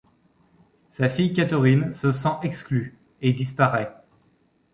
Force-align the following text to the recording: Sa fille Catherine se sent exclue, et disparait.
Sa 0.89 1.09
fille 1.09 1.31
Catherine 1.31 1.93
se 1.93 2.11
sent 2.11 2.39
exclue, 2.41 2.97
et 3.21 3.33
disparait. 3.33 3.93